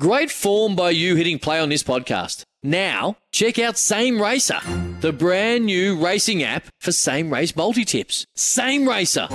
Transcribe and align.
Great 0.00 0.30
form 0.30 0.74
by 0.74 0.88
you 0.88 1.16
hitting 1.16 1.38
play 1.38 1.60
on 1.60 1.68
this 1.68 1.82
podcast. 1.82 2.44
Now, 2.62 3.18
check 3.30 3.58
out 3.58 3.76
Same 3.76 4.22
Racer, 4.22 4.58
the 5.00 5.12
brand 5.12 5.66
new 5.66 6.02
racing 6.02 6.42
app 6.42 6.64
for 6.80 6.92
same 6.92 7.30
race 7.30 7.54
multi 7.54 7.84
tips. 7.84 8.24
Same 8.34 8.88
Racer. 8.88 9.26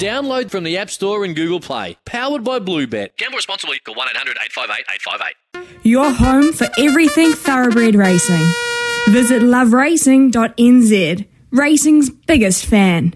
Download 0.00 0.50
from 0.50 0.64
the 0.64 0.76
App 0.76 0.90
Store 0.90 1.24
and 1.24 1.36
Google 1.36 1.60
Play. 1.60 1.96
Powered 2.04 2.42
by 2.42 2.58
Bluebet. 2.58 3.16
Gamble 3.16 3.36
responsibly. 3.36 3.78
Call 3.78 3.94
1 3.94 4.08
800 4.08 4.36
858 4.42 4.84
858. 5.54 5.84
Your 5.84 6.10
home 6.10 6.52
for 6.52 6.66
everything 6.76 7.32
thoroughbred 7.32 7.94
racing. 7.94 8.44
Visit 9.10 9.42
loveracing.nz. 9.42 11.28
Racing's 11.52 12.10
biggest 12.10 12.66
fan. 12.66 13.14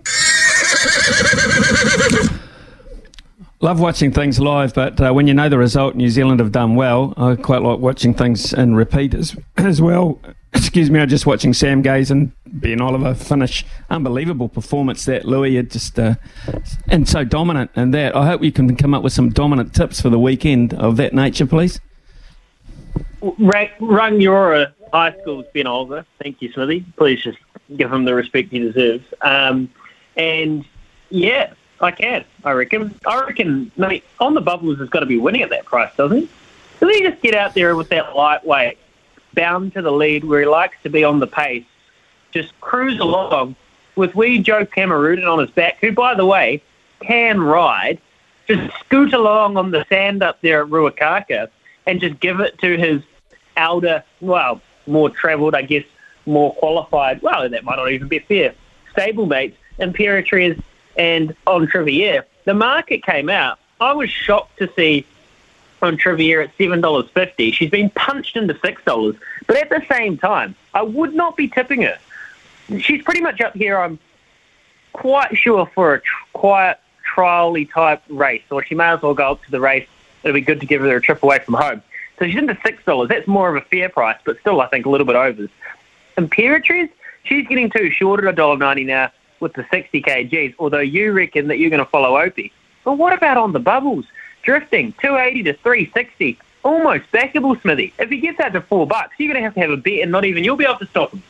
Love 3.64 3.80
watching 3.80 4.12
things 4.12 4.38
live, 4.38 4.74
but 4.74 5.00
uh, 5.00 5.10
when 5.10 5.26
you 5.26 5.32
know 5.32 5.48
the 5.48 5.56
result, 5.56 5.94
New 5.94 6.10
Zealand 6.10 6.38
have 6.38 6.52
done 6.52 6.74
well. 6.74 7.14
I 7.16 7.34
quite 7.34 7.62
like 7.62 7.78
watching 7.78 8.12
things 8.12 8.52
in 8.52 8.74
repeat 8.74 9.14
as, 9.14 9.34
as 9.56 9.80
well. 9.80 10.20
Excuse 10.52 10.90
me, 10.90 11.00
I'm 11.00 11.08
just 11.08 11.24
watching 11.24 11.54
Sam 11.54 11.80
Gaze 11.80 12.10
and 12.10 12.30
Ben 12.44 12.82
Oliver 12.82 13.14
finish. 13.14 13.64
Unbelievable 13.88 14.50
performance 14.50 15.06
that 15.06 15.24
Louis 15.24 15.56
had 15.56 15.70
just 15.70 15.98
uh, 15.98 16.16
and 16.88 17.08
so 17.08 17.24
dominant 17.24 17.70
in 17.74 17.92
that. 17.92 18.14
I 18.14 18.26
hope 18.26 18.42
you 18.42 18.52
can 18.52 18.76
come 18.76 18.92
up 18.92 19.02
with 19.02 19.14
some 19.14 19.30
dominant 19.30 19.74
tips 19.74 19.98
for 19.98 20.10
the 20.10 20.18
weekend 20.18 20.74
of 20.74 20.98
that 20.98 21.14
nature, 21.14 21.46
please. 21.46 21.80
Run 23.22 24.20
your 24.20 24.74
high 24.92 25.16
school's 25.22 25.46
Ben 25.54 25.66
Oliver. 25.66 26.04
Thank 26.22 26.42
you, 26.42 26.52
Smithy. 26.52 26.84
Please 26.98 27.22
just 27.22 27.38
give 27.78 27.90
him 27.90 28.04
the 28.04 28.14
respect 28.14 28.50
he 28.50 28.58
deserves. 28.58 29.04
Um, 29.22 29.70
and 30.18 30.66
yeah, 31.08 31.54
I 31.80 31.90
can. 31.90 32.24
I 32.44 32.52
reckon. 32.52 32.98
I 33.06 33.20
reckon. 33.22 33.70
Mate, 33.76 34.04
on 34.20 34.34
the 34.34 34.40
bubbles 34.40 34.78
has 34.78 34.88
got 34.88 35.00
to 35.00 35.06
be 35.06 35.18
winning 35.18 35.42
at 35.42 35.50
that 35.50 35.64
price, 35.64 35.90
doesn't 35.96 36.16
he? 36.16 36.28
Doesn't 36.80 36.94
he 36.94 37.02
just 37.02 37.22
get 37.22 37.34
out 37.34 37.54
there 37.54 37.76
with 37.76 37.88
that 37.90 38.14
lightweight, 38.16 38.78
bound 39.34 39.74
to 39.74 39.82
the 39.82 39.92
lead, 39.92 40.24
where 40.24 40.40
he 40.40 40.46
likes 40.46 40.76
to 40.82 40.90
be 40.90 41.04
on 41.04 41.20
the 41.20 41.26
pace, 41.26 41.64
just 42.32 42.58
cruise 42.60 42.98
along 42.98 43.56
with 43.96 44.14
wee 44.14 44.38
Joe 44.38 44.66
Kamaruddin 44.66 45.30
on 45.30 45.38
his 45.38 45.50
back, 45.50 45.78
who, 45.80 45.92
by 45.92 46.14
the 46.14 46.26
way, 46.26 46.62
can 47.00 47.40
ride, 47.40 48.00
just 48.46 48.76
scoot 48.80 49.12
along 49.12 49.56
on 49.56 49.70
the 49.70 49.84
sand 49.88 50.22
up 50.22 50.40
there 50.40 50.62
at 50.62 50.68
Ruakaka 50.68 51.48
and 51.86 52.00
just 52.00 52.18
give 52.20 52.40
it 52.40 52.58
to 52.58 52.76
his 52.76 53.02
elder, 53.56 54.02
well, 54.20 54.60
more 54.86 55.10
travelled, 55.10 55.54
I 55.54 55.62
guess, 55.62 55.84
more 56.26 56.54
qualified. 56.54 57.22
Well, 57.22 57.48
that 57.48 57.64
might 57.64 57.76
not 57.76 57.90
even 57.90 58.08
be 58.08 58.18
fair. 58.18 58.54
Stablemates, 58.96 59.54
Imperatriz 59.78 60.60
and 60.96 61.34
Entriviere. 61.46 62.24
The 62.44 62.54
market 62.54 63.04
came 63.04 63.28
out. 63.28 63.58
I 63.80 63.92
was 63.92 64.10
shocked 64.10 64.58
to 64.58 64.70
see 64.76 65.06
Entriviere 65.82 66.42
at 66.42 66.56
$7.50. 66.56 67.52
She's 67.52 67.70
been 67.70 67.90
punched 67.90 68.36
into 68.36 68.54
$6. 68.54 69.18
But 69.46 69.56
at 69.56 69.70
the 69.70 69.82
same 69.90 70.16
time, 70.16 70.54
I 70.72 70.82
would 70.82 71.14
not 71.14 71.36
be 71.36 71.48
tipping 71.48 71.82
her. 71.82 71.98
She's 72.78 73.02
pretty 73.02 73.20
much 73.20 73.40
up 73.40 73.54
here, 73.54 73.78
I'm 73.78 73.98
quite 74.92 75.36
sure, 75.36 75.66
for 75.74 75.94
a 75.94 76.00
tr- 76.00 76.14
quiet, 76.32 76.80
trially 77.14 77.70
type 77.70 78.02
race, 78.08 78.42
or 78.50 78.64
she 78.64 78.74
may 78.74 78.88
as 78.88 79.02
well 79.02 79.14
go 79.14 79.32
up 79.32 79.44
to 79.44 79.50
the 79.50 79.60
race. 79.60 79.86
It'll 80.22 80.34
be 80.34 80.40
good 80.40 80.60
to 80.60 80.66
give 80.66 80.80
her 80.80 80.96
a 80.96 81.00
trip 81.00 81.22
away 81.22 81.40
from 81.40 81.54
home. 81.54 81.82
So 82.18 82.26
she's 82.26 82.36
into 82.36 82.54
$6. 82.54 83.08
That's 83.08 83.26
more 83.26 83.54
of 83.54 83.62
a 83.62 83.66
fair 83.66 83.88
price, 83.88 84.18
but 84.24 84.38
still, 84.40 84.60
I 84.60 84.68
think, 84.68 84.86
a 84.86 84.88
little 84.88 85.06
bit 85.06 85.16
overs. 85.16 85.50
Imperatriz, 86.16 86.88
she's 87.24 87.46
getting 87.46 87.68
too 87.68 87.90
short 87.90 88.24
at 88.24 88.32
a 88.32 88.32
dollar 88.32 88.56
ninety 88.56 88.84
now 88.84 89.10
with 89.44 89.52
the 89.52 89.64
60 89.70 90.02
kgs, 90.02 90.54
although 90.58 90.80
you 90.80 91.12
reckon 91.12 91.46
that 91.48 91.58
you're 91.58 91.70
going 91.70 91.84
to 91.84 91.90
follow 91.90 92.18
Opie. 92.18 92.52
But 92.82 92.94
what 92.94 93.12
about 93.12 93.36
on 93.36 93.52
the 93.52 93.60
bubbles? 93.60 94.06
Drifting, 94.42 94.92
280 95.00 95.44
to 95.44 95.52
360, 95.52 96.38
almost 96.64 97.04
backable, 97.12 97.60
Smithy. 97.60 97.94
If 97.98 98.08
he 98.08 98.18
gets 98.18 98.40
out 98.40 98.54
to 98.54 98.62
four 98.62 98.86
bucks, 98.86 99.14
you're 99.18 99.32
going 99.32 99.40
to 99.40 99.44
have 99.44 99.54
to 99.54 99.60
have 99.60 99.70
a 99.70 99.76
bet, 99.76 100.00
and 100.00 100.10
not 100.10 100.24
even 100.24 100.42
you'll 100.42 100.56
be 100.56 100.64
able 100.64 100.78
to 100.78 100.86
stop 100.86 101.12
him. 101.12 101.22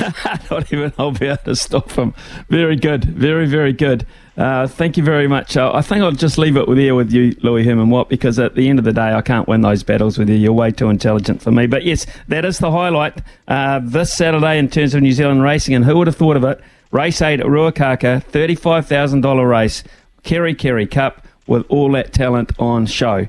not 0.50 0.72
even 0.72 0.92
I'll 0.98 1.10
be 1.12 1.26
able 1.26 1.38
to 1.44 1.56
stop 1.56 1.90
him. 1.92 2.14
Very 2.48 2.76
good, 2.76 3.04
very, 3.04 3.46
very 3.46 3.72
good. 3.72 4.06
Uh, 4.36 4.66
thank 4.66 4.96
you 4.96 5.02
very 5.02 5.28
much. 5.28 5.56
Uh, 5.56 5.70
I 5.74 5.82
think 5.82 6.02
I'll 6.02 6.12
just 6.12 6.38
leave 6.38 6.56
it 6.56 6.66
with 6.66 6.78
you, 6.78 6.94
with 6.94 7.12
you, 7.12 7.36
Louis 7.42 7.64
Herman 7.64 7.90
Watt, 7.90 8.08
because 8.08 8.38
at 8.38 8.54
the 8.54 8.68
end 8.68 8.78
of 8.78 8.84
the 8.84 8.92
day, 8.92 9.12
I 9.12 9.20
can't 9.20 9.46
win 9.46 9.60
those 9.60 9.82
battles 9.82 10.16
with 10.16 10.28
you. 10.28 10.36
You're 10.36 10.52
way 10.52 10.70
too 10.70 10.88
intelligent 10.88 11.42
for 11.42 11.50
me. 11.50 11.66
But 11.66 11.84
yes, 11.84 12.06
that 12.28 12.44
is 12.44 12.58
the 12.58 12.70
highlight 12.70 13.20
uh, 13.48 13.80
this 13.82 14.12
Saturday 14.12 14.58
in 14.58 14.68
terms 14.68 14.94
of 14.94 15.02
New 15.02 15.12
Zealand 15.12 15.42
racing. 15.42 15.74
And 15.74 15.84
who 15.84 15.98
would 15.98 16.06
have 16.06 16.16
thought 16.16 16.36
of 16.36 16.44
it? 16.44 16.60
Race 16.90 17.20
8 17.20 17.40
at 17.40 17.46
Ruakaka, 17.46 18.24
$35,000 18.24 19.48
race, 19.48 19.84
Kerikeri 20.24 20.90
Cup, 20.90 21.26
with 21.46 21.64
all 21.68 21.92
that 21.92 22.12
talent 22.12 22.52
on 22.58 22.86
show. 22.86 23.28